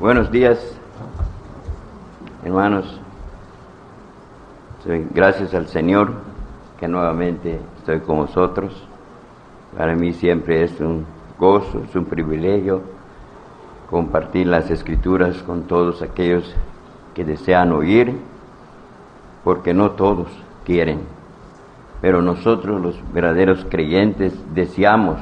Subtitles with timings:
[0.00, 0.60] Buenos días,
[2.44, 3.00] hermanos.
[5.12, 6.12] Gracias al Señor
[6.78, 8.86] que nuevamente estoy con vosotros.
[9.76, 11.04] Para mí siempre es un
[11.36, 12.80] gozo, es un privilegio
[13.90, 16.54] compartir las escrituras con todos aquellos
[17.16, 18.16] que desean oír,
[19.42, 20.28] porque no todos
[20.64, 21.00] quieren,
[22.00, 25.18] pero nosotros los verdaderos creyentes deseamos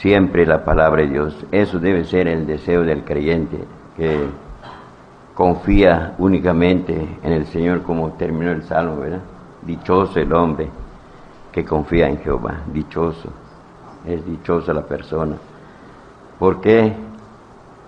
[0.00, 1.46] siempre la palabra de Dios.
[1.52, 3.58] Eso debe ser el deseo del creyente,
[3.96, 4.28] que
[5.34, 9.20] confía únicamente en el Señor, como terminó el Salmo, ¿verdad?
[9.62, 10.68] Dichoso el hombre
[11.52, 13.28] que confía en Jehová, dichoso,
[14.06, 15.36] es dichosa la persona.
[16.38, 16.94] ¿Por qué?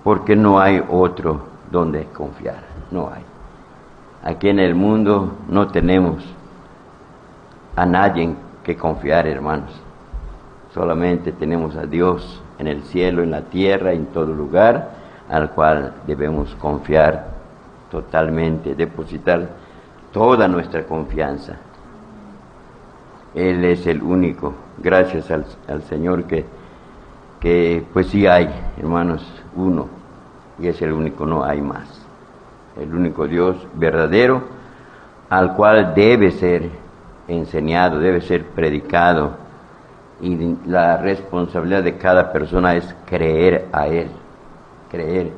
[0.04, 3.22] Porque no hay otro donde confiar, no hay.
[4.24, 6.22] Aquí en el mundo no tenemos
[7.74, 9.80] a nadie que confiar, hermanos.
[10.74, 14.90] Solamente tenemos a Dios en el cielo, en la tierra, en todo lugar,
[15.28, 17.26] al cual debemos confiar
[17.90, 19.48] totalmente, depositar
[20.12, 21.56] toda nuestra confianza.
[23.34, 26.44] Él es el único, gracias al, al Señor que,
[27.40, 28.48] que pues sí hay,
[28.78, 29.26] hermanos,
[29.56, 29.88] uno,
[30.58, 32.06] y es el único, no hay más.
[32.80, 34.42] El único Dios verdadero
[35.28, 36.68] al cual debe ser
[37.26, 39.41] enseñado, debe ser predicado,
[40.22, 44.08] y la responsabilidad de cada persona es creer a Él,
[44.88, 45.32] creer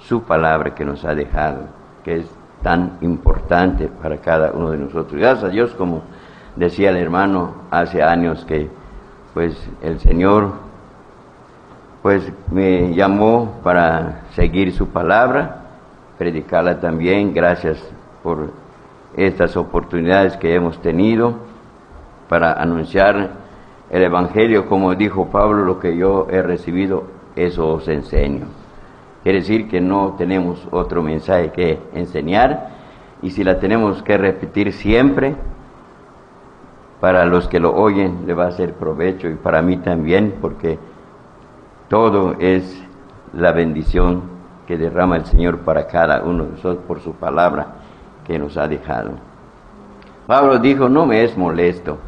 [0.00, 1.66] su palabra que nos ha dejado,
[2.04, 2.26] que es
[2.62, 5.20] tan importante para cada uno de nosotros.
[5.20, 6.02] Gracias a Dios, como
[6.56, 8.68] decía el hermano hace años, que
[9.34, 10.52] pues el Señor
[12.02, 15.62] pues me llamó para seguir su palabra,
[16.18, 17.78] predicarla también, gracias
[18.24, 18.50] por
[19.16, 21.36] estas oportunidades que hemos tenido
[22.28, 23.41] para anunciar
[23.92, 27.04] el Evangelio, como dijo Pablo, lo que yo he recibido,
[27.36, 28.46] eso os enseño.
[29.22, 32.70] Quiere decir que no tenemos otro mensaje que enseñar
[33.20, 35.36] y si la tenemos que repetir siempre,
[37.00, 40.78] para los que lo oyen le va a ser provecho y para mí también, porque
[41.88, 42.82] todo es
[43.34, 44.22] la bendición
[44.66, 47.74] que derrama el Señor para cada uno de nosotros por su palabra
[48.26, 49.10] que nos ha dejado.
[50.26, 51.98] Pablo dijo, no me es molesto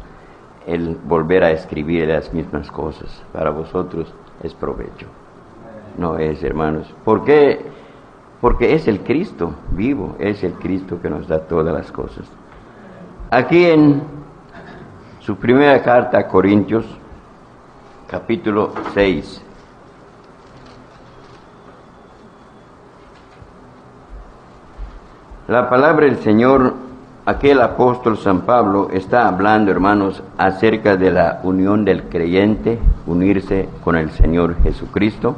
[0.65, 3.23] el volver a escribir las mismas cosas.
[3.31, 5.07] Para vosotros es provecho.
[5.97, 6.93] No es, hermanos.
[7.03, 7.65] ¿Por qué?
[8.41, 12.25] Porque es el Cristo vivo, es el Cristo que nos da todas las cosas.
[13.31, 14.03] Aquí en
[15.19, 16.85] su primera carta a Corintios,
[18.07, 19.41] capítulo 6.
[25.47, 26.84] La palabra del Señor
[27.25, 33.95] aquel apóstol San Pablo está hablando, hermanos, acerca de la unión del creyente, unirse con
[33.95, 35.35] el Señor Jesucristo.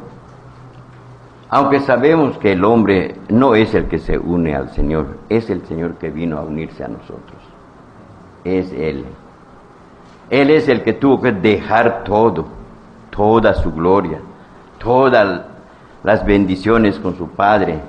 [1.49, 5.65] Aunque sabemos que el hombre no es el que se une al Señor, es el
[5.65, 7.41] Señor que vino a unirse a nosotros.
[8.43, 9.05] Es Él.
[10.29, 12.45] Él es el que tuvo que dejar todo,
[13.09, 14.19] toda su gloria,
[14.77, 15.41] todas
[16.03, 17.79] las bendiciones con su Padre,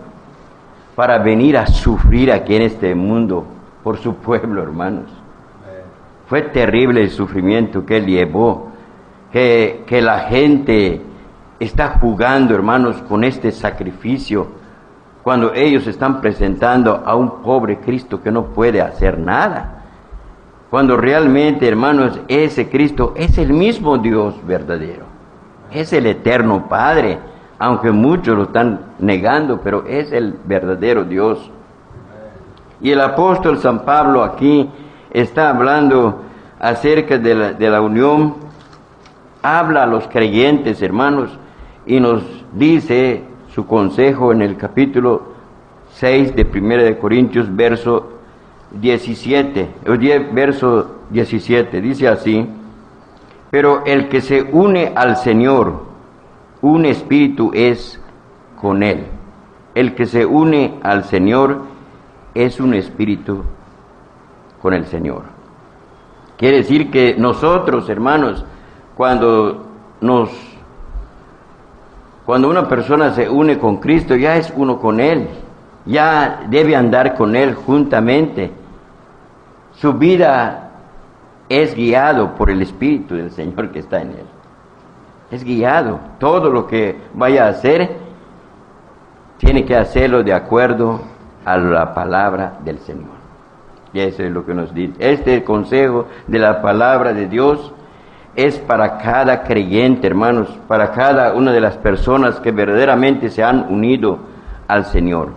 [0.94, 3.57] para venir a sufrir aquí en este mundo
[3.88, 5.06] por su pueblo, hermanos.
[6.26, 8.69] Fue terrible el sufrimiento que él llevó,
[9.32, 11.00] que, que la gente
[11.59, 14.48] está jugando, hermanos, con este sacrificio,
[15.22, 19.84] cuando ellos están presentando a un pobre Cristo que no puede hacer nada.
[20.69, 25.06] Cuando realmente, hermanos, ese Cristo es el mismo Dios verdadero,
[25.72, 27.19] es el eterno Padre,
[27.59, 31.50] aunque muchos lo están negando, pero es el verdadero Dios.
[32.81, 34.69] Y el apóstol San Pablo aquí
[35.11, 36.22] está hablando
[36.61, 38.34] acerca de la, de la unión,
[39.43, 41.39] habla a los creyentes, hermanos,
[41.87, 42.22] y nos
[42.53, 43.22] dice
[43.55, 45.22] su consejo en el capítulo
[45.94, 48.19] 6 de 1 de Corintios, verso
[48.72, 49.69] 17,
[50.33, 52.47] verso 17, dice así,
[53.50, 55.86] pero el que se une al Señor,
[56.60, 58.01] un espíritu es
[58.60, 59.07] con él.
[59.74, 61.63] El que se une al Señor
[62.44, 63.42] es un espíritu
[64.62, 65.22] con el Señor.
[66.36, 68.44] Quiere decir que nosotros, hermanos,
[68.96, 69.66] cuando
[70.00, 70.30] nos
[72.24, 75.26] cuando una persona se une con Cristo, ya es uno con Él,
[75.86, 78.52] ya debe andar con Él juntamente.
[79.72, 80.70] Su vida
[81.48, 84.26] es guiado por el Espíritu del Señor que está en Él.
[85.30, 86.00] Es guiado.
[86.20, 87.96] Todo lo que vaya a hacer,
[89.38, 91.00] tiene que hacerlo de acuerdo
[91.48, 93.16] a la palabra del Señor.
[93.95, 94.95] Y eso es lo que nos dice.
[94.98, 97.72] Este consejo de la palabra de Dios
[98.36, 103.66] es para cada creyente, hermanos, para cada una de las personas que verdaderamente se han
[103.72, 104.18] unido
[104.68, 105.30] al Señor.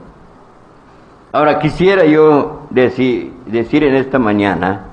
[1.31, 4.88] Ahora quisiera yo decir, decir en esta mañana,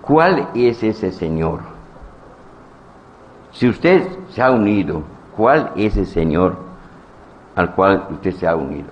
[0.00, 1.58] ¿cuál es ese Señor?
[3.50, 5.02] Si usted se ha unido,
[5.36, 6.61] ¿cuál es ese Señor
[7.54, 8.88] al cual usted se ha unido?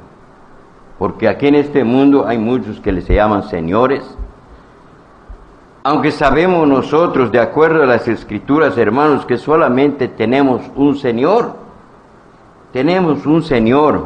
[0.98, 4.04] Porque aquí en este mundo hay muchos que se llaman señores,
[5.82, 11.54] aunque sabemos nosotros, de acuerdo a las escrituras, hermanos, que solamente tenemos un Señor,
[12.72, 14.04] tenemos un Señor.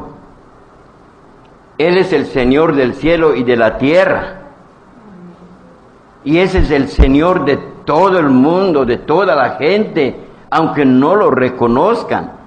[1.76, 4.42] Él es el Señor del cielo y de la tierra.
[6.22, 10.16] Y ese es el Señor de todo el mundo, de toda la gente,
[10.50, 12.43] aunque no lo reconozcan.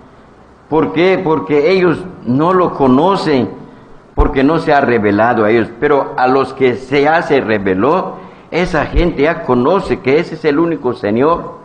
[0.69, 1.19] ¿Por qué?
[1.23, 3.49] Porque ellos no lo conocen,
[4.15, 5.69] porque no se ha revelado a ellos.
[5.79, 8.15] Pero a los que se hace reveló,
[8.51, 11.57] esa gente ya conoce que ese es el único Señor.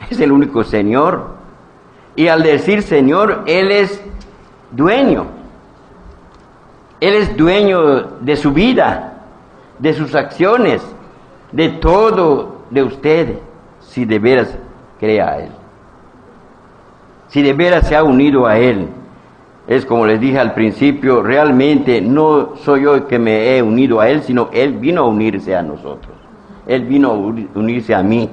[0.10, 1.28] Es el único Señor.
[2.14, 4.02] Y al decir Señor, Él es
[4.70, 5.26] dueño.
[7.00, 9.24] Él es dueño de su vida,
[9.78, 10.82] de sus acciones,
[11.52, 13.38] de todo de usted,
[13.80, 14.54] si de veras
[14.98, 15.50] cree a Él.
[17.34, 18.86] Si de veras se ha unido a Él.
[19.66, 23.98] Es como les dije al principio, realmente no soy yo el que me he unido
[23.98, 26.14] a Él, sino Él vino a unirse a nosotros.
[26.64, 28.30] Él vino a unirse a mí.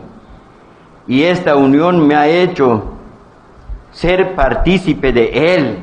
[1.07, 2.83] Y esta unión me ha hecho
[3.89, 5.77] ser partícipe de Él,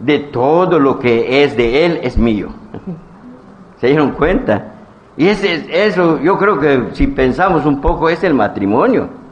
[0.00, 2.48] de todo lo que es de Él es mío.
[3.80, 4.72] ¿Se dieron cuenta?
[5.16, 9.23] Y ese, eso, yo creo que si pensamos un poco, es el matrimonio.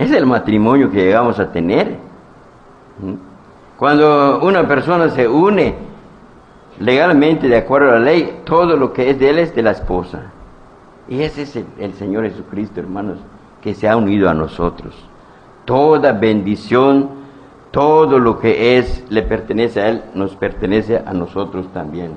[0.00, 1.88] Es el matrimonio que llegamos a tener.
[3.00, 3.12] ¿Mm?
[3.76, 5.74] Cuando una persona se une
[6.78, 9.72] legalmente de acuerdo a la ley, todo lo que es de él es de la
[9.72, 10.22] esposa.
[11.06, 13.18] Y ese es el, Señor Jesucristo, hermanos,
[13.60, 14.94] que se ha unido a nosotros.
[15.66, 17.10] Toda bendición,
[17.70, 22.12] todo lo que es, le pertenece a Él, nos pertenece a nosotros también.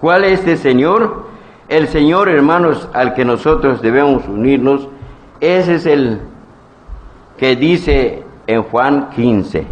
[0.00, 1.26] ¿Cuál es este Señor?
[1.68, 4.88] El Señor, hermanos, al que nosotros debemos unirnos,
[5.40, 6.20] ese es el
[7.40, 9.66] que dice en Juan 15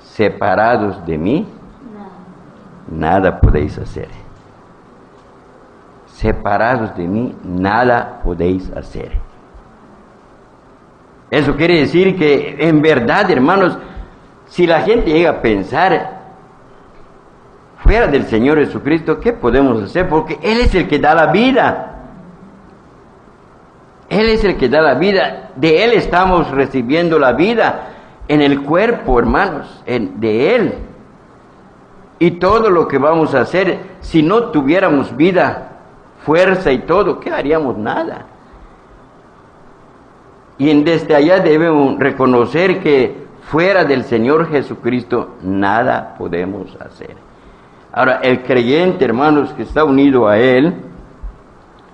[0.00, 1.48] separados de mí,
[2.88, 4.08] nada podéis hacer.
[6.08, 9.12] Separados de mí, nada podéis hacer.
[11.30, 13.78] Eso quiere decir que en verdad, hermanos,
[14.46, 16.20] si la gente llega a pensar
[17.78, 20.06] fuera del Señor Jesucristo, ¿qué podemos hacer?
[20.06, 21.95] Porque Él es el que da la vida.
[24.08, 25.50] Él es el que da la vida.
[25.56, 27.88] De Él estamos recibiendo la vida
[28.28, 30.74] en el cuerpo, hermanos, de Él.
[32.18, 35.72] Y todo lo que vamos a hacer, si no tuviéramos vida,
[36.24, 37.76] fuerza y todo, ¿qué haríamos?
[37.76, 38.26] Nada.
[40.58, 47.16] Y desde allá debemos reconocer que fuera del Señor Jesucristo nada podemos hacer.
[47.92, 50.74] Ahora, el creyente, hermanos, que está unido a Él,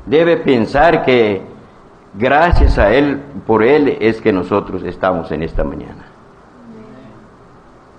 [0.06, 1.42] debe pensar que
[2.14, 6.06] gracias a Él, por Él es que nosotros estamos en esta mañana.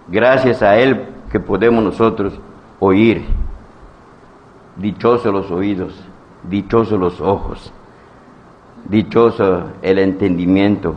[0.07, 2.39] Gracias a Él que podemos nosotros
[2.79, 3.25] oír.
[4.75, 5.93] Dichosos los oídos,
[6.43, 7.71] dichosos los ojos,
[8.85, 10.95] dichoso el entendimiento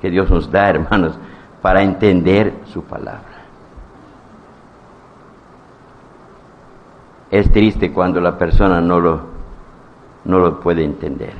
[0.00, 1.16] que Dios nos da, hermanos,
[1.62, 3.22] para entender su palabra.
[7.30, 9.20] Es triste cuando la persona no lo,
[10.24, 11.32] no lo puede entender.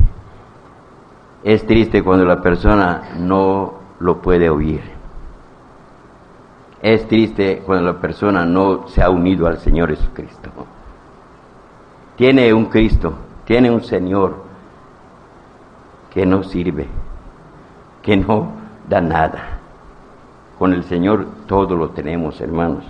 [1.47, 4.81] Es triste cuando la persona no lo puede oír.
[6.83, 10.51] Es triste cuando la persona no se ha unido al Señor Jesucristo.
[12.17, 14.43] Tiene un Cristo, tiene un Señor
[16.13, 16.89] que no sirve,
[18.03, 18.49] que no
[18.89, 19.61] da nada.
[20.59, 22.85] Con el Señor todo lo tenemos, hermanos.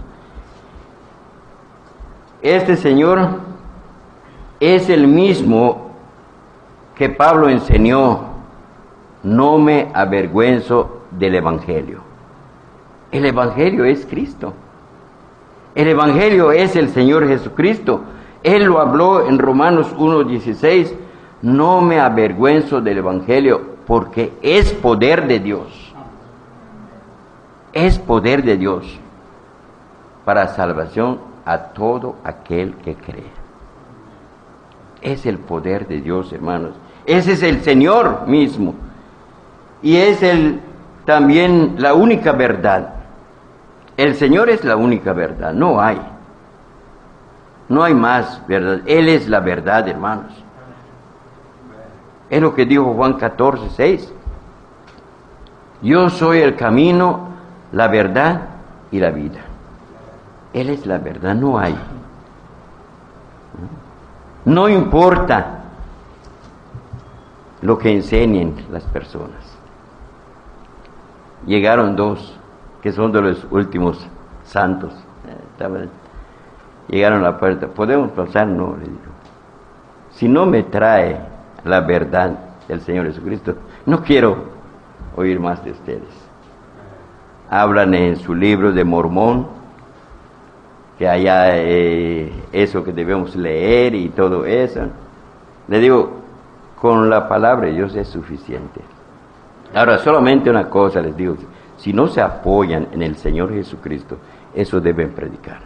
[2.41, 3.21] Este Señor
[4.61, 5.91] es el mismo
[6.95, 8.36] que Pablo enseñó,
[9.27, 11.99] no me avergüenzo del Evangelio.
[13.11, 14.55] El Evangelio es Cristo.
[15.75, 18.03] El Evangelio es el Señor Jesucristo.
[18.45, 20.93] Él lo habló en Romanos 1.16.
[21.43, 25.93] No me avergüenzo del Evangelio porque es poder de Dios.
[27.73, 28.97] Es poder de Dios
[30.25, 33.33] para salvación a todo aquel que cree.
[35.03, 36.75] Es el poder de Dios, hermanos.
[37.07, 38.86] Ese es el Señor mismo.
[39.87, 40.61] Y es el
[41.05, 42.95] también la única verdad.
[43.97, 45.97] El Señor es la única verdad, no hay.
[47.69, 48.81] No hay más verdad.
[48.85, 50.33] Él es la verdad, hermanos.
[52.29, 54.13] Es lo que dijo Juan 14, 6.
[55.83, 57.29] Yo soy el camino,
[57.71, 58.41] la verdad
[58.91, 59.39] y la vida.
[60.53, 61.79] Él es la verdad, no hay.
[64.47, 65.61] No importa
[67.63, 69.56] lo que enseñen las personas.
[71.47, 72.37] Llegaron dos,
[72.83, 74.07] que son de los últimos
[74.45, 74.93] santos.
[76.89, 77.69] Llegaron a la puerta.
[77.69, 78.47] ¿Podemos pasar?
[78.49, 79.17] No, le digo.
[80.11, 81.21] Si no me trae
[81.65, 82.39] la verdad
[82.69, 84.37] del Señor Jesucristo, no quiero
[85.15, 86.27] oír más de ustedes.
[87.49, 89.47] Hablan en su libro de Mormón,
[90.99, 94.81] que haya eh, eso que debemos leer y todo eso.
[95.69, 96.11] Le digo,
[96.81, 98.81] con la palabra de Dios es suficiente.
[99.75, 101.37] Ahora, solamente una cosa les digo,
[101.77, 104.17] si no se apoyan en el Señor Jesucristo,
[104.55, 105.61] eso deben predicar.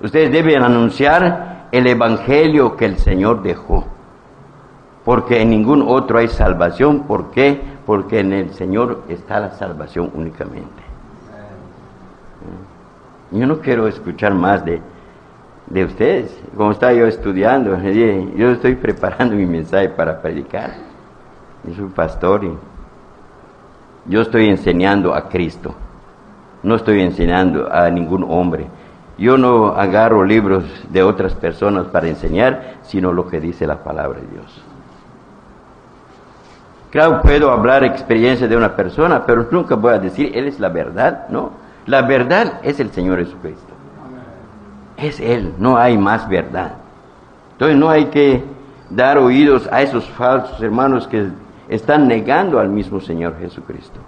[0.00, 3.86] Ustedes deben anunciar el Evangelio que el Señor dejó,
[5.04, 7.04] porque en ningún otro hay salvación.
[7.04, 7.60] ¿Por qué?
[7.86, 10.82] Porque en el Señor está la salvación únicamente.
[13.32, 14.80] Yo no quiero escuchar más de,
[15.66, 16.38] de ustedes.
[16.56, 17.76] Como estaba yo estudiando,
[18.36, 20.74] yo estoy preparando mi mensaje para predicar.
[21.64, 22.52] Yo soy pastor y
[24.06, 25.74] yo estoy enseñando a Cristo.
[26.62, 28.66] No estoy enseñando a ningún hombre.
[29.18, 34.20] Yo no agarro libros de otras personas para enseñar, sino lo que dice la palabra
[34.20, 34.62] de Dios.
[36.90, 40.68] Claro, puedo hablar experiencia de una persona, pero nunca voy a decir, Él es la
[40.68, 41.50] verdad, ¿no?
[41.86, 43.72] La verdad es el Señor Jesucristo.
[44.96, 46.72] Es Él, no hay más verdad.
[47.52, 48.44] Entonces no hay que
[48.90, 51.28] dar oídos a esos falsos hermanos que
[51.74, 53.98] están negando al mismo Señor Jesucristo.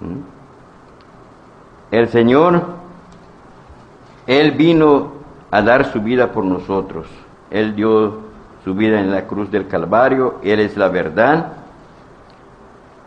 [0.00, 1.94] ¿Mm?
[1.94, 2.64] El Señor,
[4.26, 5.12] Él vino
[5.52, 7.06] a dar su vida por nosotros.
[7.48, 8.26] Él dio
[8.64, 11.52] su vida en la cruz del Calvario, Él es la verdad.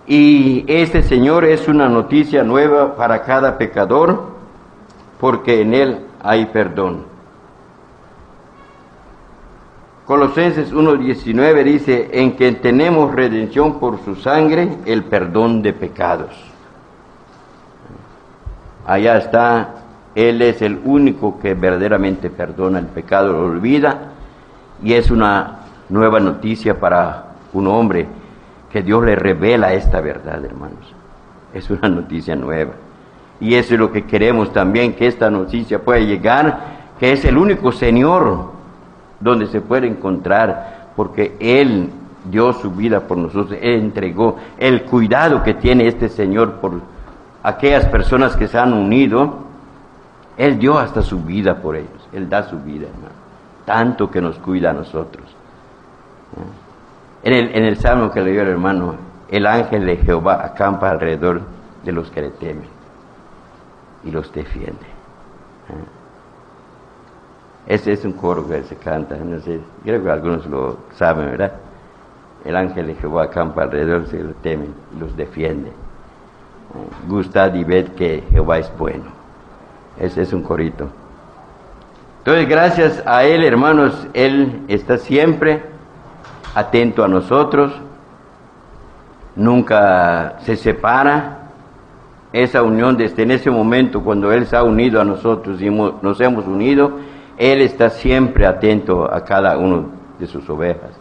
[0.08, 4.30] Y este Señor es una noticia nueva para cada pecador,
[5.20, 7.04] porque en Él hay perdón.
[10.10, 16.32] Colosenses 1.19 dice, en que tenemos redención por su sangre, el perdón de pecados.
[18.88, 19.76] Allá está,
[20.16, 24.14] Él es el único que verdaderamente perdona el pecado, lo olvida,
[24.84, 28.08] y es una nueva noticia para un hombre
[28.72, 30.92] que Dios le revela esta verdad, hermanos.
[31.54, 32.72] Es una noticia nueva.
[33.40, 37.38] Y eso es lo que queremos también, que esta noticia pueda llegar, que es el
[37.38, 38.58] único Señor
[39.20, 41.90] donde se puede encontrar, porque Él
[42.30, 46.82] dio su vida por nosotros, Él entregó el cuidado que tiene este Señor por
[47.44, 49.40] aquellas personas que se han unido,
[50.38, 53.16] Él dio hasta su vida por ellos, Él da su vida, hermano,
[53.66, 55.26] tanto que nos cuida a nosotros.
[57.24, 58.96] En el, en el salmo que leyó el hermano,
[59.30, 61.42] el ángel de Jehová acampa alrededor
[61.84, 62.68] de los que le temen
[64.04, 64.86] y los defiende.
[67.70, 71.54] Ese es un coro que se canta, no sé, creo que algunos lo saben, ¿verdad?
[72.44, 75.72] El ángel de Jehová acampa alrededor que le temen los defiende.
[77.08, 79.06] Gustad y ved que Jehová es bueno.
[80.00, 80.90] Ese es un corito.
[82.20, 85.62] Entonces, gracias a Él, hermanos, Él está siempre
[86.56, 87.72] atento a nosotros,
[89.36, 91.36] nunca se separa.
[92.34, 96.20] Esa unión desde en ese momento cuando Él se ha unido a nosotros y nos
[96.20, 96.94] hemos unido,
[97.40, 99.86] Él está siempre atento a cada uno
[100.20, 100.92] de sus ovejas,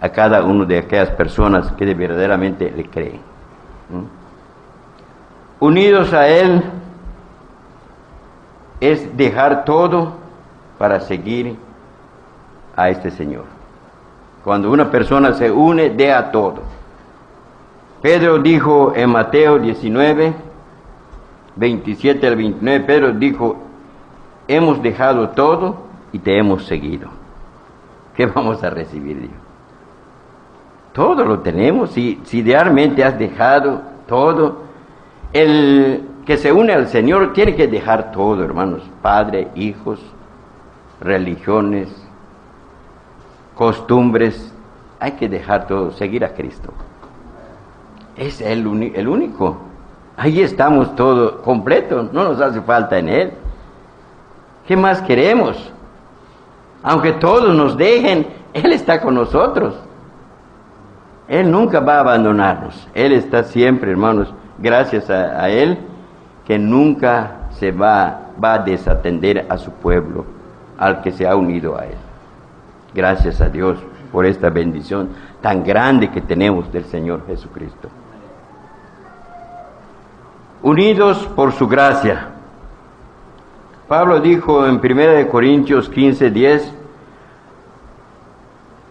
[0.00, 3.20] a cada uno de aquellas personas que verdaderamente le creen.
[5.60, 6.60] Unidos a Él
[8.80, 10.14] es dejar todo
[10.76, 11.56] para seguir
[12.74, 13.44] a este Señor.
[14.42, 16.62] Cuando una persona se une, deja todo.
[18.02, 20.34] Pedro dijo en Mateo 19,
[21.54, 23.65] 27 al 29, Pedro dijo,
[24.48, 25.76] hemos dejado todo
[26.12, 27.08] y te hemos seguido.
[28.14, 29.32] ¿Qué vamos a recibir, Dios?
[30.92, 34.62] Todo lo tenemos, si, si realmente has dejado todo,
[35.32, 40.00] el que se une al Señor tiene que dejar todo, hermanos, padre, hijos,
[41.00, 41.88] religiones,
[43.54, 44.52] costumbres,
[44.98, 46.72] hay que dejar todo, seguir a Cristo.
[48.16, 49.58] Es el, el único.
[50.16, 53.32] Ahí estamos todo completo, no nos hace falta en Él.
[54.66, 55.72] ¿Qué más queremos?
[56.82, 59.74] Aunque todos nos dejen, Él está con nosotros.
[61.28, 62.88] Él nunca va a abandonarnos.
[62.94, 65.78] Él está siempre, hermanos, gracias a, Él,
[66.46, 70.24] que nunca se va, va a desatender a su pueblo,
[70.78, 71.96] al que se ha unido a Él.
[72.94, 73.78] Gracias a Dios
[74.12, 75.10] por esta bendición
[75.42, 77.88] tan grande que tenemos del Señor Jesucristo.
[80.62, 82.35] Unidos por su gracia.
[83.88, 86.72] Pablo dijo en 1 Corintios 15, 10,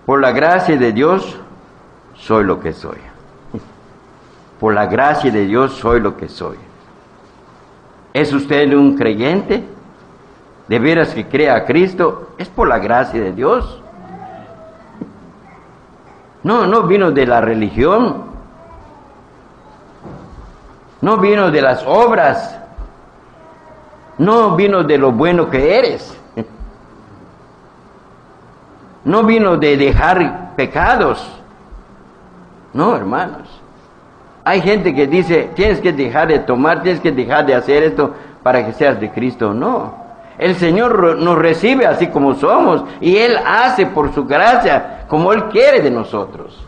[0.06, 1.38] por la gracia de Dios
[2.14, 2.98] soy lo que soy.
[4.60, 6.58] Por la gracia de Dios soy lo que soy.
[8.14, 9.66] ¿Es usted un creyente?
[10.70, 12.30] ¿De veras que crea a Cristo?
[12.38, 13.82] Es por la gracia de Dios.
[16.44, 18.24] No, no vino de la religión.
[21.02, 22.58] No vino de las obras.
[24.18, 26.18] No vino de lo bueno que eres.
[29.04, 31.28] No vino de dejar pecados.
[32.74, 33.62] No, hermanos.
[34.44, 38.14] Hay gente que dice, tienes que dejar de tomar, tienes que dejar de hacer esto
[38.44, 39.54] para que seas de Cristo.
[39.54, 40.06] No.
[40.38, 45.46] El Señor nos recibe así como somos y Él hace por su gracia como Él
[45.46, 46.66] quiere de nosotros.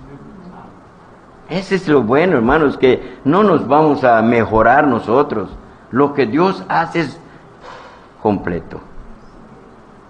[1.50, 5.50] Ese es lo bueno, hermanos, que no nos vamos a mejorar nosotros.
[5.92, 7.20] Lo que Dios hace es
[8.28, 8.82] completo.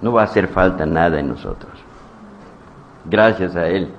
[0.02, 1.72] No va a hacer falta nada en nosotros.
[3.06, 3.92] Gracias a Él.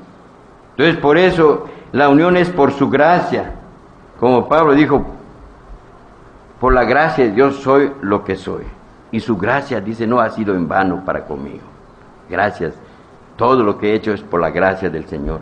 [0.70, 3.54] Entonces, por eso la unión es por su gracia.
[4.18, 5.06] Como Pablo dijo,
[6.58, 8.64] por la gracia de Dios soy lo que soy.
[9.12, 11.68] Y su gracia, dice, no ha sido en vano para conmigo.
[12.28, 12.74] Gracias.
[13.36, 15.38] Todo lo que he hecho es por la gracia del Señor.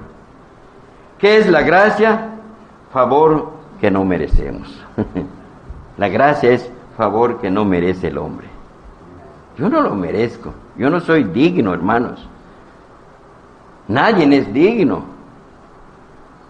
[1.17, 2.29] ¿Qué es la gracia?
[2.93, 4.85] Favor que no merecemos.
[5.97, 8.56] la gracia es favor que no merece el hombre.
[9.59, 10.53] Yo no lo merezco.
[10.77, 12.29] Yo no soy digno, hermanos.
[13.89, 15.05] Nadie es digno.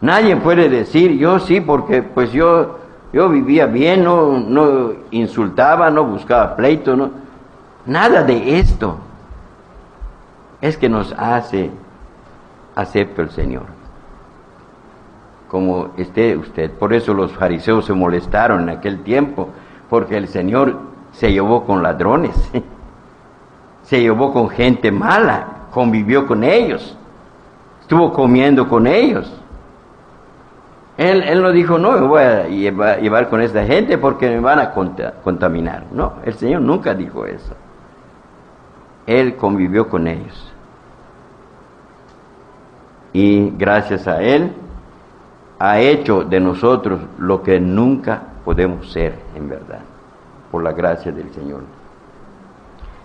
[0.01, 2.79] Nadie puede decir, yo sí, porque pues yo,
[3.13, 7.11] yo vivía bien, no, no insultaba, no buscaba pleito, no.
[7.87, 8.99] Nada de esto
[10.61, 11.71] es que nos hace
[12.75, 13.65] acepto el Señor.
[15.49, 16.71] Como esté usted.
[16.73, 19.49] Por eso los fariseos se molestaron en aquel tiempo,
[19.89, 20.77] porque el Señor
[21.13, 22.35] se llevó con ladrones,
[23.87, 26.97] se llevó con gente mala, convivió con ellos,
[27.81, 29.33] estuvo comiendo con ellos.
[30.97, 34.59] Él, él no dijo, no, me voy a llevar, con esta gente porque me van
[34.59, 34.73] a
[35.23, 35.85] contaminar.
[35.93, 37.55] No, el Señor nunca dijo eso.
[39.07, 40.53] Él convivió con ellos.
[43.13, 44.53] Y gracias a Él
[45.59, 49.81] ha hecho de nosotros lo que nunca podemos ser en verdad,
[50.51, 51.63] por la gracia del Señor.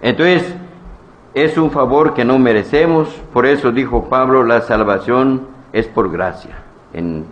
[0.01, 0.55] Entonces,
[1.33, 6.57] es un favor que no merecemos, por eso dijo Pablo, la salvación es por gracia.
[6.93, 7.25] En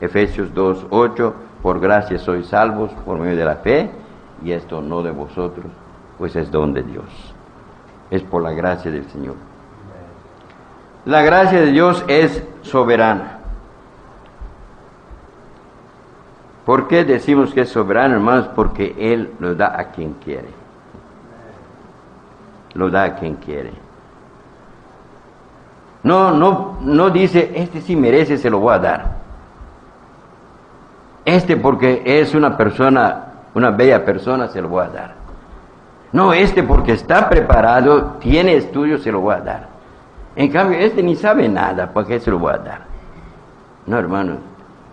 [0.00, 3.90] Efesios 2, 8, por gracia sois salvos por medio de la fe,
[4.44, 5.66] y esto no de vosotros,
[6.18, 7.04] pues es don de Dios.
[8.10, 9.36] Es por la gracia del Señor.
[11.06, 13.38] La gracia de Dios es soberana.
[16.66, 18.48] ¿Por qué decimos que es soberano, hermanos?
[18.48, 20.65] Porque Él lo da a quien quiere.
[22.76, 23.72] Lo da a quien quiere.
[26.02, 29.16] No, no, no dice, este sí merece, se lo voy a dar.
[31.24, 35.14] Este porque es una persona, una bella persona, se lo voy a dar.
[36.12, 39.68] No, este porque está preparado, tiene estudios, se lo voy a dar.
[40.36, 42.80] En cambio, este ni sabe nada, ¿para qué se lo voy a dar?
[43.86, 44.36] No, hermano,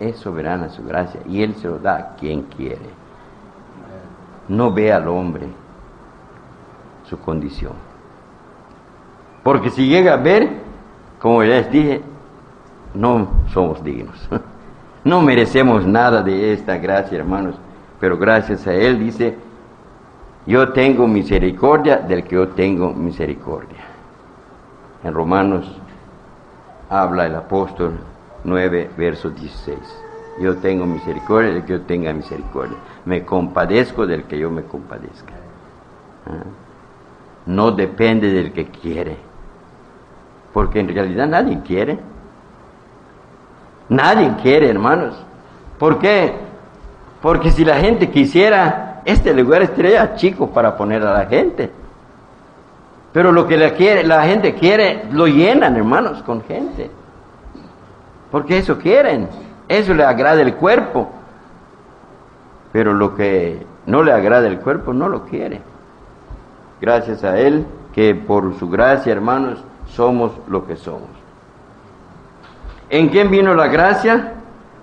[0.00, 2.88] es soberana su gracia y Él se lo da a quien quiere.
[4.48, 5.63] No ve al hombre
[7.18, 7.72] condición.
[9.42, 10.48] Porque si llega a ver,
[11.20, 12.02] como les dije,
[12.94, 14.28] no somos dignos.
[15.04, 17.56] No merecemos nada de esta gracia, hermanos,
[18.00, 19.36] pero gracias a Él dice,
[20.46, 23.84] yo tengo misericordia del que yo tengo misericordia.
[25.04, 25.70] En Romanos
[26.88, 27.98] habla el apóstol
[28.44, 29.78] 9, verso 16.
[30.40, 32.78] Yo tengo misericordia del que yo tenga misericordia.
[33.04, 35.34] Me compadezco del que yo me compadezca.
[36.26, 36.63] ¿Ah?
[37.46, 39.16] No depende del que quiere.
[40.52, 41.98] Porque en realidad nadie quiere.
[43.88, 45.14] Nadie quiere, hermanos.
[45.78, 46.32] ¿Por qué?
[47.20, 51.70] Porque si la gente quisiera, este lugar estaría chico para poner a la gente.
[53.12, 56.90] Pero lo que la, quiere, la gente quiere, lo llenan, hermanos, con gente.
[58.30, 59.28] Porque eso quieren.
[59.68, 61.08] Eso le agrada el cuerpo.
[62.72, 65.60] Pero lo que no le agrada el cuerpo no lo quiere.
[66.84, 71.08] Gracias a Él, que por su gracia, hermanos, somos lo que somos.
[72.90, 74.34] ¿En quién vino la gracia?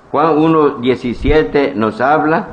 [0.10, 2.48] Juan 1.17 nos habla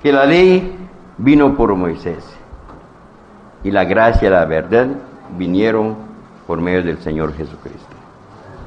[0.00, 0.78] que la ley
[1.18, 2.24] vino por Moisés
[3.64, 4.86] y la gracia y la verdad
[5.36, 5.96] vinieron
[6.46, 7.96] por medio del Señor Jesucristo.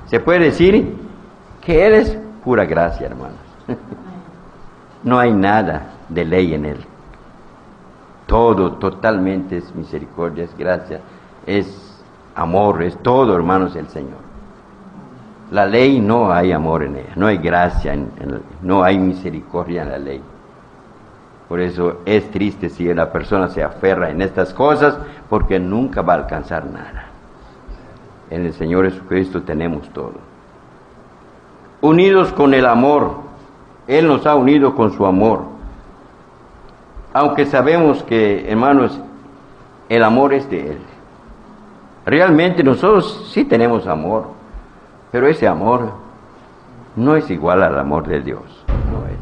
[0.07, 0.97] Se puede decir
[1.61, 3.39] que Él es pura gracia, hermanos.
[5.05, 6.88] no hay nada de ley en Él.
[8.29, 11.01] Todo totalmente es misericordia, es gracia,
[11.47, 11.99] es
[12.35, 14.19] amor, es todo, hermanos, el Señor.
[15.49, 18.11] La ley no hay amor en ella, no hay gracia, en,
[18.61, 20.21] no hay misericordia en la ley.
[21.47, 24.95] Por eso es triste si la persona se aferra en estas cosas
[25.27, 27.05] porque nunca va a alcanzar nada.
[28.29, 30.13] En el Señor Jesucristo tenemos todo.
[31.81, 33.15] Unidos con el amor,
[33.87, 35.57] Él nos ha unido con su amor.
[37.13, 38.99] Aunque sabemos que, hermanos,
[39.89, 40.79] el amor es de Él.
[42.05, 44.27] Realmente nosotros sí tenemos amor,
[45.11, 45.91] pero ese amor
[46.95, 48.41] no es igual al amor de Dios.
[48.67, 49.19] No es.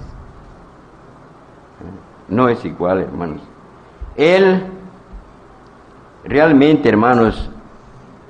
[2.27, 3.41] No es igual, hermanos.
[4.15, 4.63] Él,
[6.25, 7.49] realmente, hermanos,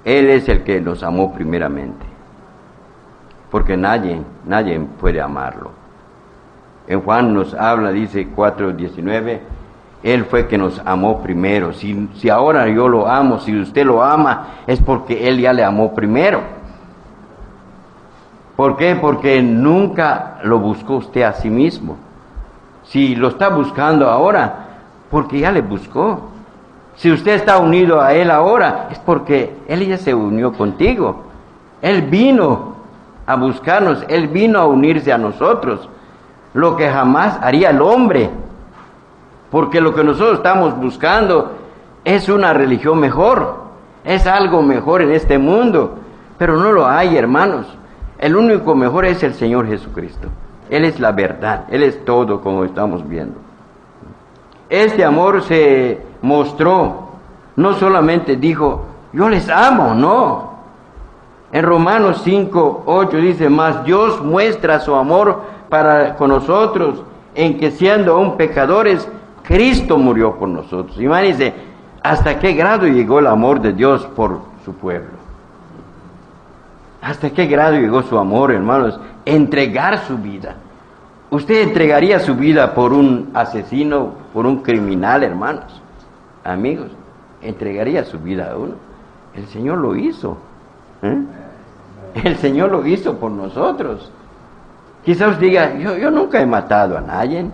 [0.06, 2.06] Él es el que nos amó primeramente.
[3.50, 5.77] Porque nadie, nadie puede amarlo.
[6.88, 9.40] En Juan nos habla, dice 4.19,
[10.04, 11.74] Él fue que nos amó primero.
[11.74, 15.66] Si, si ahora yo lo amo, si usted lo ama, es porque Él ya le
[15.66, 16.42] amó primero.
[18.56, 18.96] ¿Por qué?
[18.96, 21.98] Porque nunca lo buscó usted a sí mismo.
[22.84, 24.68] Si lo está buscando ahora,
[25.12, 26.30] porque ya le buscó.
[26.96, 31.26] Si usted está unido a Él ahora, es porque Él ya se unió contigo.
[31.82, 32.78] Él vino
[33.26, 35.90] a buscarnos, Él vino a unirse a nosotros
[36.58, 38.32] lo que jamás haría el hombre.
[39.52, 41.52] Porque lo que nosotros estamos buscando
[42.04, 43.58] es una religión mejor,
[44.04, 46.00] es algo mejor en este mundo,
[46.38, 47.68] pero no lo hay, hermanos.
[48.18, 50.30] El único mejor es el Señor Jesucristo.
[50.70, 53.38] Él es la verdad, Él es todo como estamos viendo.
[54.68, 57.10] Este amor se mostró,
[57.56, 60.58] no solamente dijo, yo les amo, no.
[61.52, 67.04] En Romanos 5, 8 dice, más Dios muestra su amor para con nosotros,
[67.36, 69.08] en que siendo aún pecadores,
[69.44, 71.00] Cristo murió por nosotros.
[71.00, 71.54] Imagínense
[72.04, 75.18] hasta qué grado llegó el amor de Dios por su pueblo.
[77.02, 80.56] Hasta qué grado llegó su amor, hermanos, entregar su vida.
[81.30, 85.82] ¿Usted entregaría su vida por un asesino, por un criminal, hermanos?
[86.44, 86.88] Amigos,
[87.42, 88.74] entregaría su vida a uno.
[89.34, 90.38] El Señor lo hizo.
[91.02, 91.18] ¿eh?
[92.24, 94.12] El Señor lo hizo por nosotros.
[95.08, 97.46] Quizás diga, yo, yo nunca he matado a nadie.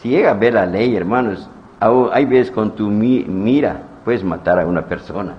[0.00, 1.46] Si llega a ver la ley, hermanos,
[1.78, 5.34] hay veces con tu mira puedes matar a una persona.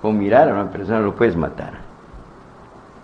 [0.00, 1.72] Con mirar a una persona lo puedes matar.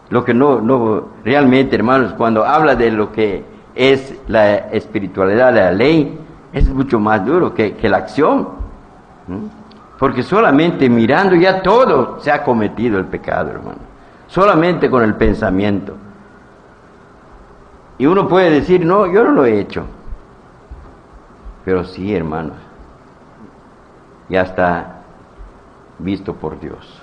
[0.09, 3.43] Lo que no, no, realmente, hermanos, cuando habla de lo que
[3.75, 6.17] es la espiritualidad de la ley,
[6.53, 8.51] es mucho más duro que, que la acción.
[9.99, 13.81] Porque solamente mirando ya todo se ha cometido el pecado, hermano.
[14.29, 15.97] Solamente con el pensamiento.
[18.01, 19.85] Y uno puede decir, no, yo no lo he hecho.
[21.67, 22.57] Pero sí, hermanos,
[24.31, 25.03] ya está
[25.99, 26.99] visto por Dios.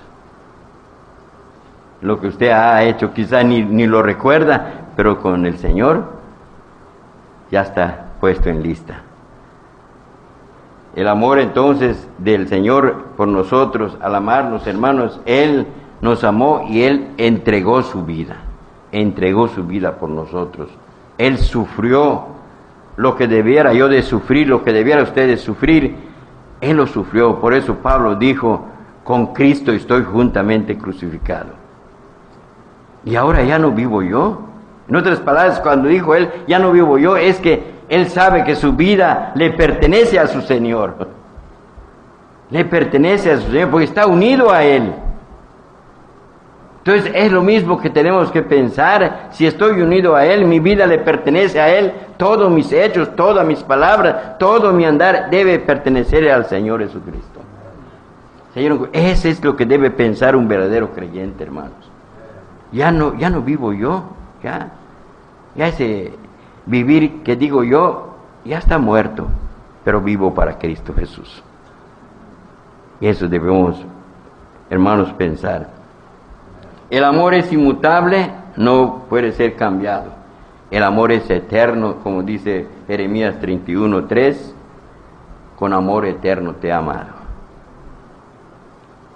[2.00, 6.02] Lo que usted ha hecho quizá ni, ni lo recuerda, pero con el Señor
[7.52, 9.02] ya está puesto en lista.
[10.96, 15.68] El amor entonces del Señor por nosotros, al amarnos hermanos, Él
[16.00, 18.38] nos amó y Él entregó su vida,
[18.90, 20.68] entregó su vida por nosotros.
[21.18, 22.26] Él sufrió
[22.96, 25.96] lo que debiera yo de sufrir, lo que debiera usted de sufrir.
[26.60, 27.40] Él lo sufrió.
[27.40, 28.66] Por eso Pablo dijo,
[29.04, 31.50] con Cristo estoy juntamente crucificado.
[33.04, 34.42] Y ahora ya no vivo yo.
[34.88, 38.54] En otras palabras, cuando dijo él, ya no vivo yo, es que él sabe que
[38.54, 41.08] su vida le pertenece a su Señor.
[42.50, 44.94] Le pertenece a su Señor porque está unido a Él.
[46.78, 50.86] Entonces es lo mismo que tenemos que pensar, si estoy unido a Él, mi vida
[50.86, 56.30] le pertenece a Él, todos mis hechos, todas mis palabras, todo mi andar debe pertenecer
[56.30, 57.40] al Señor Jesucristo.
[58.54, 61.90] Señor, ese es lo que debe pensar un verdadero creyente, hermanos.
[62.72, 64.04] Ya no, ya no vivo yo,
[64.42, 64.70] ya,
[65.54, 66.12] ya ese
[66.66, 68.14] vivir que digo yo,
[68.44, 69.26] ya está muerto,
[69.84, 71.42] pero vivo para Cristo Jesús.
[73.00, 73.84] Y eso debemos,
[74.70, 75.77] hermanos, pensar.
[76.90, 80.18] El amor es inmutable, no puede ser cambiado.
[80.70, 84.54] El amor es eterno, como dice Jeremías 31:3,
[85.58, 87.18] con amor eterno te he amado.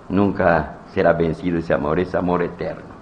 [0.08, 2.92] Nunca será vencido ese amor, es amor eterno.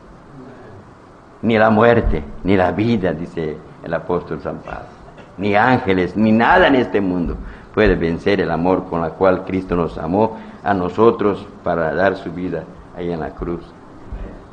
[1.43, 4.89] Ni la muerte, ni la vida, dice el apóstol San Pablo,
[5.39, 7.37] ni ángeles, ni nada en este mundo
[7.75, 12.31] puede vencer el amor con el cual Cristo nos amó a nosotros para dar su
[12.31, 12.65] vida
[12.97, 13.63] ahí en la cruz.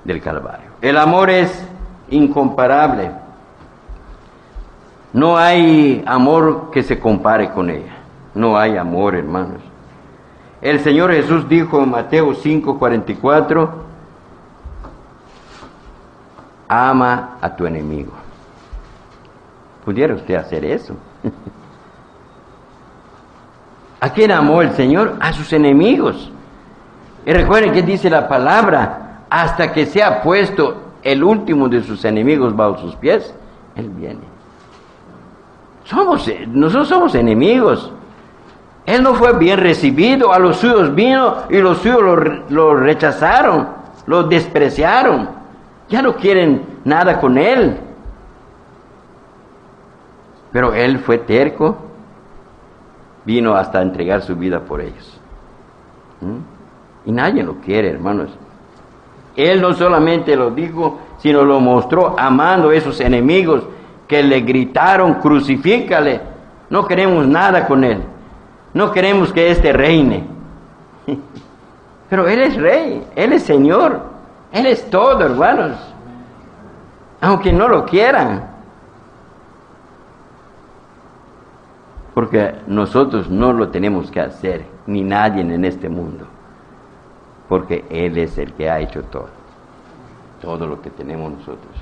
[0.07, 0.69] Del Calvario.
[0.81, 1.67] El amor es
[2.09, 3.11] incomparable.
[5.11, 7.97] No hay amor que se compare con ella.
[8.33, 9.61] No hay amor, hermanos.
[10.61, 13.69] El Señor Jesús dijo en Mateo 5:44,
[16.69, 18.13] ama a tu enemigo.
[19.83, 20.95] ¿Pudiera usted hacer eso?
[23.99, 25.17] ¿A quién amó el Señor?
[25.19, 26.31] A sus enemigos.
[27.25, 32.55] Y recuerden que dice la palabra, hasta que sea puesto el último de sus enemigos
[32.55, 33.33] bajo sus pies,
[33.75, 34.21] Él viene.
[35.83, 37.91] Somos, nosotros somos enemigos.
[38.85, 42.15] Él no fue bien recibido, a los suyos vino y los suyos lo,
[42.49, 43.67] lo rechazaron,
[44.05, 45.29] lo despreciaron.
[45.89, 47.77] Ya no quieren nada con Él.
[50.51, 51.77] Pero Él fue terco,
[53.25, 55.19] vino hasta entregar su vida por ellos.
[56.21, 57.09] ¿Mm?
[57.09, 58.29] Y nadie lo quiere, hermanos.
[59.37, 63.63] Él no solamente lo dijo, sino lo mostró amando a esos enemigos
[64.07, 66.19] que le gritaron, crucifícale.
[66.71, 68.01] No queremos nada con Él.
[68.73, 70.25] No queremos que éste reine.
[72.09, 74.01] Pero Él es rey, Él es Señor,
[74.51, 75.77] Él es todo, hermanos.
[77.21, 78.43] Aunque no lo quieran.
[82.15, 86.25] Porque nosotros no lo tenemos que hacer, ni nadie en este mundo.
[87.47, 89.29] Porque Él es el que ha hecho todo.
[90.41, 91.73] Todo lo que tenemos nosotros.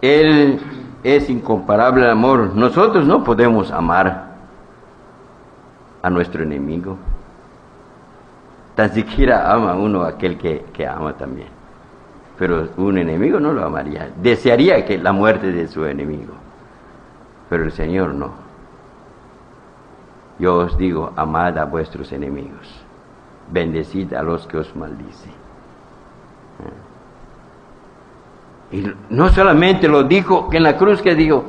[0.00, 0.60] Él
[1.02, 2.54] es incomparable al amor.
[2.54, 4.26] Nosotros no podemos amar
[6.02, 6.96] a nuestro enemigo.
[8.74, 11.48] Tan siquiera ama uno a aquel que, que ama también.
[12.38, 14.10] Pero un enemigo no lo amaría.
[14.20, 16.34] Desearía que la muerte de su enemigo.
[17.48, 18.46] Pero el Señor no.
[20.38, 22.68] Yo os digo, amad a vuestros enemigos,
[23.50, 25.32] bendecid a los que os maldicen.
[28.72, 31.44] Y no solamente lo dijo, que en la cruz que dijo,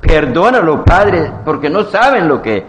[0.00, 2.64] perdónalo, Padre, porque no saben lo que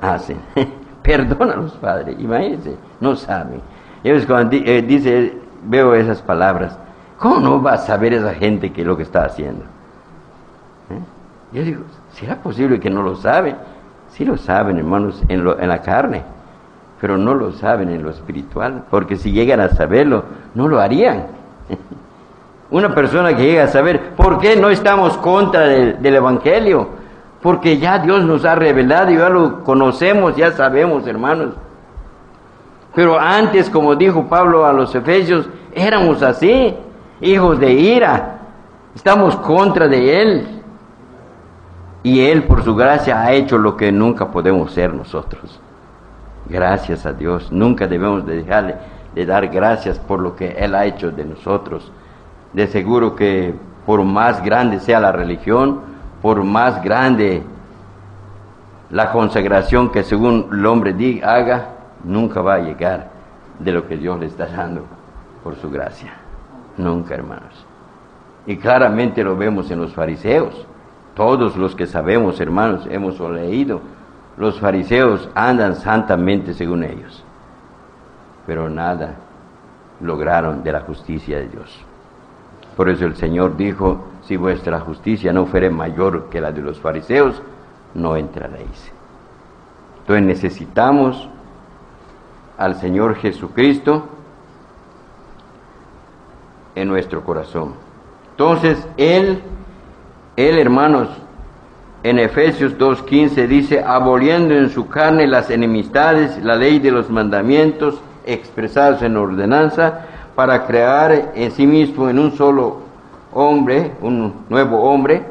[0.00, 0.38] hacen.
[1.02, 3.60] perdónalos, Padre, imagínense, no saben.
[4.02, 6.76] Y cuando eh, dice, veo esas palabras,
[7.18, 9.64] ¿cómo no va a saber esa gente qué es lo que está haciendo?
[10.90, 11.00] ¿Eh?
[11.52, 13.54] Yo digo, ¿será posible que no lo sabe?
[14.10, 16.22] Sí lo saben, hermanos, en, lo, en la carne,
[17.00, 21.26] pero no lo saben en lo espiritual, porque si llegan a saberlo, no lo harían.
[22.70, 26.88] Una persona que llega a saber, ¿por qué no estamos contra del, Evangelio?
[27.40, 31.54] Porque ya Dios nos ha revelado, ya lo conocemos, ya sabemos, hermanos.
[32.94, 36.74] Pero antes, como dijo Pablo a los Efesios, éramos así,
[37.20, 38.38] hijos de ira,
[38.94, 40.48] estamos contra de Él.
[42.02, 45.60] Y Él por su gracia ha hecho lo que nunca podemos ser nosotros.
[46.48, 47.52] Gracias a Dios.
[47.52, 48.76] Nunca debemos de dejarle
[49.14, 51.90] de dar gracias por lo que Él ha hecho de nosotros.
[52.52, 55.80] De seguro que por más grande sea la religión,
[56.22, 57.42] por más grande
[58.90, 61.68] la consagración que según el hombre diga, haga,
[62.04, 63.08] nunca va a llegar
[63.58, 64.84] de lo que Dios le está dando
[65.42, 66.12] por su gracia.
[66.76, 67.66] Nunca, hermanos.
[68.46, 70.66] Y claramente lo vemos en los fariseos.
[71.14, 73.80] Todos los que sabemos, hermanos, hemos leído,
[74.38, 77.24] los fariseos andan santamente según ellos,
[78.46, 79.16] pero nada
[80.00, 81.84] lograron de la justicia de Dios.
[82.76, 86.78] Por eso el Señor dijo, si vuestra justicia no fuere mayor que la de los
[86.78, 87.42] fariseos,
[87.94, 88.92] no entraréis.
[90.00, 91.28] Entonces necesitamos
[92.56, 94.06] al Señor Jesucristo
[96.74, 97.74] en nuestro corazón.
[98.30, 99.42] Entonces Él
[100.38, 101.08] él, hermanos,
[102.02, 108.00] en Efesios 2.15 dice, aboliendo en su carne las enemistades, la ley de los mandamientos
[108.24, 110.00] expresados en ordenanza,
[110.34, 112.78] para crear en sí mismo en un solo
[113.32, 115.24] hombre, un nuevo hombre,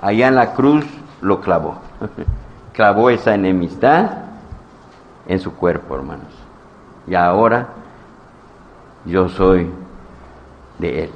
[0.00, 0.86] allá en la cruz
[1.20, 1.76] lo clavó.
[2.72, 4.10] clavó esa enemistad
[5.26, 6.32] en su cuerpo, hermanos.
[7.06, 7.68] Y ahora
[9.04, 9.70] yo soy
[10.78, 11.10] de Él.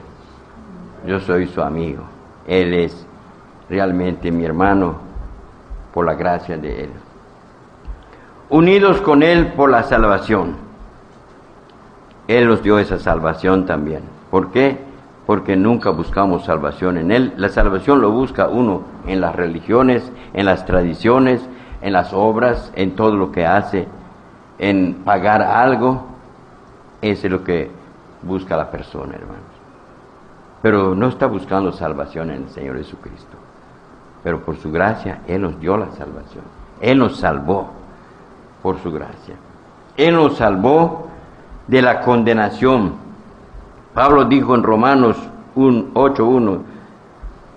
[1.06, 2.02] Yo soy su amigo.
[2.46, 3.06] Él es
[3.70, 4.96] realmente mi hermano
[5.94, 6.90] por la gracia de Él.
[8.50, 10.56] Unidos con Él por la salvación.
[12.26, 14.02] Él nos dio esa salvación también.
[14.30, 14.76] ¿Por qué?
[15.24, 17.32] Porque nunca buscamos salvación en Él.
[17.36, 21.40] La salvación lo busca uno en las religiones, en las tradiciones,
[21.80, 23.86] en las obras, en todo lo que hace,
[24.58, 26.06] en pagar algo.
[27.02, 27.70] Eso es lo que
[28.22, 29.44] busca la persona, hermanos.
[30.60, 33.36] Pero no está buscando salvación en el Señor Jesucristo
[34.22, 36.44] pero por su gracia Él nos dio la salvación.
[36.80, 37.70] Él nos salvó
[38.62, 39.34] por su gracia.
[39.96, 41.08] Él nos salvó
[41.66, 43.10] de la condenación
[43.94, 45.16] Pablo dijo en Romanos
[45.56, 46.60] 8.1,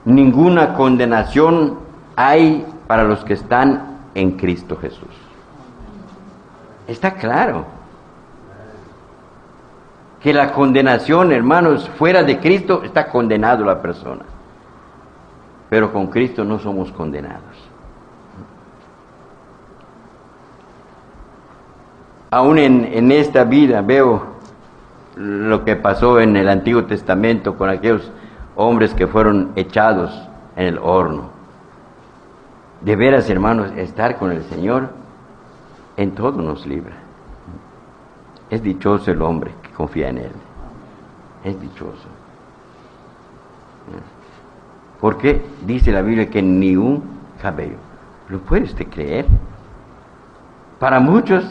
[0.05, 1.77] ninguna condenación
[2.15, 5.15] hay para los que están en Cristo Jesús.
[6.87, 7.65] Está claro
[10.21, 14.23] que la condenación, hermanos, fuera de Cristo está condenado la persona.
[15.73, 17.41] Pero con Cristo no somos condenados.
[22.29, 24.23] Aún en, en esta vida veo
[25.15, 28.11] lo que pasó en el Antiguo Testamento con aquellos
[28.55, 30.11] hombres que fueron echados
[30.55, 31.31] en el horno.
[32.81, 34.89] De veras, hermanos, estar con el Señor
[35.97, 36.97] en todo nos libra.
[38.51, 40.31] Es dichoso el hombre que confía en Él.
[41.43, 42.07] Es dichoso.
[45.03, 47.03] Porque dice la Biblia que ni un
[47.41, 47.75] cabello.
[48.29, 49.25] ¿Lo puede usted creer?
[50.79, 51.43] Para muchos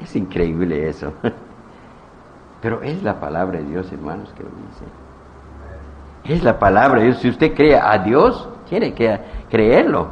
[0.00, 1.12] es increíble eso.
[2.62, 4.84] Pero es la palabra de Dios, hermanos, que lo dice.
[6.24, 7.18] Es la palabra de Dios.
[7.18, 10.08] Si usted cree a Dios, tiene que creerlo.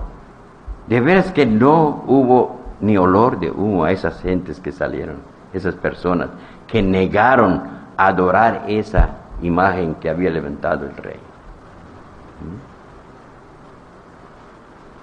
[0.88, 5.16] De veras que no hubo ni olor de humo a esas gentes que salieron,
[5.54, 6.28] esas personas
[6.66, 7.62] que negaron
[7.96, 9.08] adorar esa
[9.40, 11.27] imagen que había levantado el rey.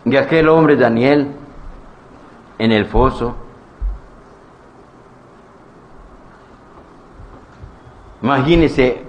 [0.05, 1.31] Y aquel hombre Daniel
[2.59, 3.35] en el foso,
[8.21, 9.03] imagínese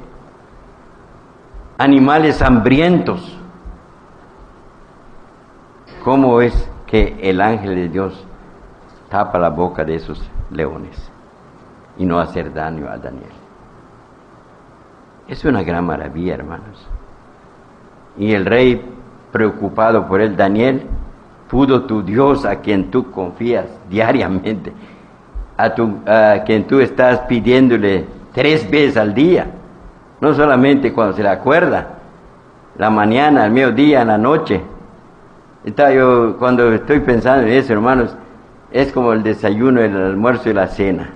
[1.76, 3.38] animales hambrientos,
[6.02, 8.26] ¿cómo es que el ángel de Dios
[9.10, 11.10] tapa la boca de esos leones
[11.98, 13.32] y no hacer daño a Daniel?
[15.28, 16.88] Es una gran maravilla, hermanos.
[18.18, 18.82] Y el rey,
[19.32, 20.82] preocupado por él, Daniel,
[21.48, 24.72] pudo tu Dios a quien tú confías diariamente,
[25.56, 29.46] a, tu, a quien tú estás pidiéndole tres veces al día,
[30.20, 31.88] no solamente cuando se le acuerda,
[32.78, 34.60] la mañana, al mediodía, en la noche.
[35.64, 38.14] Está yo, cuando estoy pensando en eso, hermanos,
[38.70, 41.10] es como el desayuno, el almuerzo y la cena.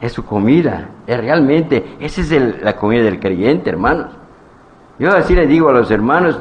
[0.00, 4.06] Es su comida, es realmente, esa es la comida del creyente, hermanos.
[4.98, 6.40] Yo así le digo a los hermanos,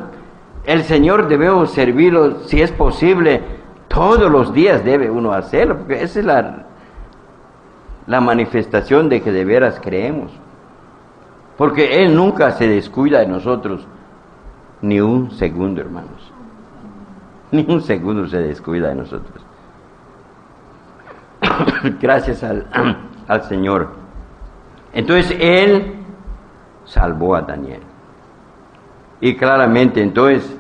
[0.66, 3.42] el Señor debemos servirlo, si es posible,
[3.88, 6.66] todos los días debe uno hacerlo, porque esa es la,
[8.06, 10.32] la manifestación de que de veras creemos.
[11.58, 13.88] Porque Él nunca se descuida de nosotros,
[14.82, 16.34] ni un segundo, hermanos.
[17.52, 19.46] Ni un segundo se descuida de nosotros.
[22.02, 22.68] Gracias al,
[23.28, 23.90] al Señor.
[24.94, 25.94] Entonces Él
[26.86, 27.82] salvó a Daniel.
[29.20, 30.56] Y claramente entonces,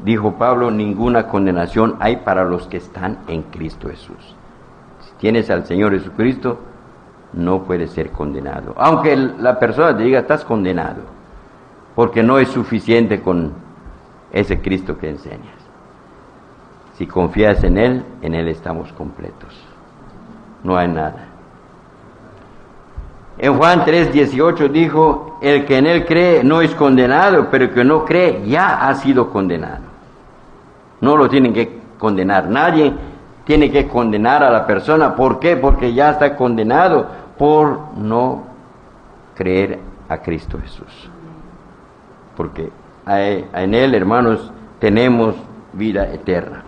[0.00, 4.36] dijo Pablo, ninguna condenación hay para los que están en Cristo Jesús.
[5.00, 6.58] Si tienes al Señor Jesucristo,
[7.32, 8.74] no puede ser condenado.
[8.76, 11.02] Aunque la persona te diga, estás condenado,
[11.94, 13.52] porque no es suficiente con
[14.32, 15.54] ese Cristo que enseñas.
[16.94, 19.64] Si confías en Él, en Él estamos completos.
[20.62, 21.33] No hay nada.
[23.36, 27.70] En Juan 3, 18 dijo, el que en Él cree no es condenado, pero el
[27.72, 29.82] que no cree ya ha sido condenado.
[31.00, 32.48] No lo tienen que condenar.
[32.48, 32.94] Nadie
[33.44, 35.16] tiene que condenar a la persona.
[35.16, 35.56] ¿Por qué?
[35.56, 38.44] Porque ya está condenado por no
[39.34, 41.10] creer a Cristo Jesús.
[42.36, 42.70] Porque
[43.06, 45.34] en Él, hermanos, tenemos
[45.72, 46.62] vida eterna.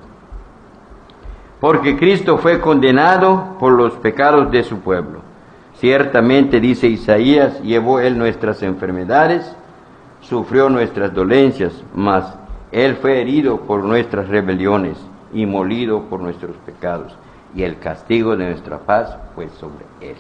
[1.60, 5.25] Porque Cristo fue condenado por los pecados de su pueblo.
[5.78, 9.54] Ciertamente, dice Isaías, llevó Él nuestras enfermedades,
[10.22, 12.34] sufrió nuestras dolencias, mas
[12.72, 14.96] Él fue herido por nuestras rebeliones
[15.34, 17.14] y molido por nuestros pecados,
[17.54, 20.16] y el castigo de nuestra paz fue sobre Él.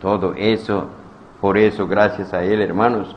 [0.00, 0.86] Todo eso,
[1.40, 3.16] por eso, gracias a Él, hermanos,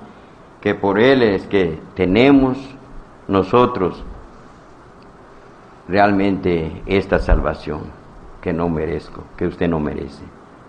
[0.61, 2.57] que por Él es que tenemos
[3.27, 4.03] nosotros
[5.87, 7.81] realmente esta salvación
[8.41, 10.23] que no merezco, que usted no merece.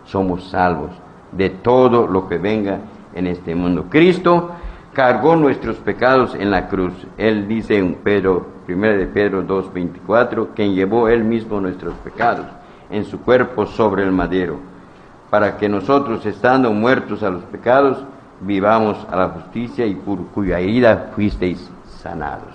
[0.06, 0.90] Somos salvos
[1.32, 2.78] de todo lo que venga
[3.14, 3.86] en este mundo.
[3.88, 4.50] Cristo
[4.92, 6.92] cargó nuestros pecados en la cruz.
[7.16, 12.46] Él dice en Pedro, 1 de Pedro 2:24, quien llevó él mismo nuestros pecados
[12.90, 14.74] en su cuerpo sobre el madero
[15.34, 17.98] para que nosotros, estando muertos a los pecados,
[18.40, 21.68] vivamos a la justicia y por cuya herida fuisteis
[22.00, 22.54] sanados,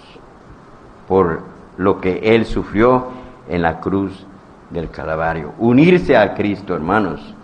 [1.05, 1.41] por
[1.75, 3.07] lo que Él sufrió
[3.49, 4.25] en la cruz
[4.69, 5.51] del Calvario.
[5.57, 7.35] Unirse a Cristo, hermanos,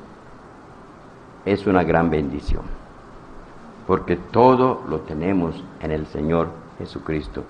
[1.45, 2.63] es una gran bendición,
[3.87, 7.43] porque todo lo tenemos en el Señor Jesucristo.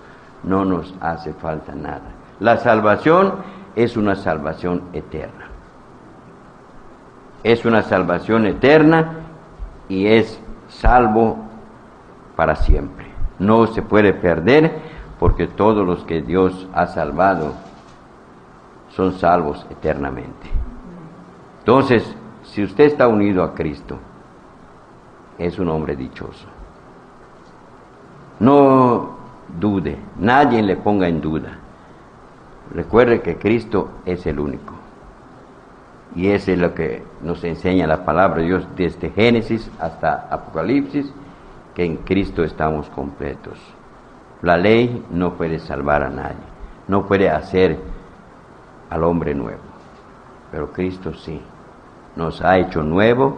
[0.43, 2.11] No nos hace falta nada.
[2.39, 3.35] La salvación
[3.75, 5.45] es una salvación eterna
[7.45, 9.17] es una salvación eterna
[9.87, 11.37] y es salvo
[12.35, 13.05] para siempre.
[13.37, 14.79] No se puede perder
[15.19, 17.53] porque todos los que Dios ha salvado
[18.89, 20.49] son salvos eternamente.
[21.59, 22.15] Entonces,
[22.55, 23.99] si usted está unido a Cristo,
[25.37, 26.47] es un hombre dichoso.
[28.39, 29.09] No
[29.59, 31.57] dude, nadie le ponga en duda.
[32.73, 34.73] Recuerde que Cristo es el único.
[36.15, 41.13] Y eso es lo que nos enseña la palabra de Dios desde Génesis hasta Apocalipsis,
[41.73, 43.59] que en Cristo estamos completos.
[44.41, 46.47] La ley no puede salvar a nadie,
[46.87, 47.77] no puede hacer
[48.89, 49.59] al hombre nuevo,
[50.51, 51.41] pero Cristo sí,
[52.15, 53.37] nos ha hecho nuevo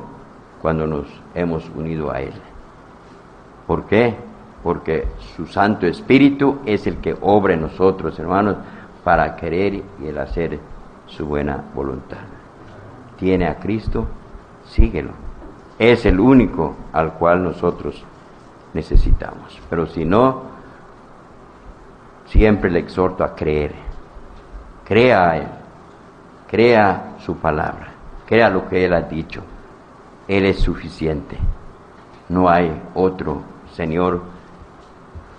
[0.61, 2.33] cuando nos hemos unido a Él.
[3.65, 4.15] ¿Por qué?
[4.63, 8.57] Porque su Santo Espíritu es el que obra en nosotros, hermanos,
[9.03, 10.59] para querer y el hacer
[11.05, 12.37] su buena voluntad
[13.17, 14.07] tiene a Cristo,
[14.65, 15.11] síguelo.
[15.77, 18.03] Es el único al cual nosotros
[18.73, 19.59] necesitamos.
[19.69, 20.43] Pero si no,
[22.27, 23.73] siempre le exhorto a creer.
[24.85, 25.47] Crea a Él,
[26.49, 27.87] crea su palabra,
[28.27, 29.41] crea lo que Él ha dicho.
[30.27, 31.37] Él es suficiente.
[32.29, 33.41] No hay otro
[33.73, 34.21] Señor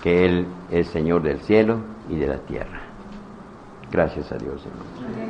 [0.03, 1.79] que Él es Señor del cielo
[2.09, 2.81] y de la tierra.
[3.91, 5.29] Gracias a Dios, hermano.